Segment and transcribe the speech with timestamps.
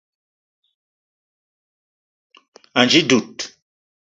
[2.79, 3.35] Ànji dud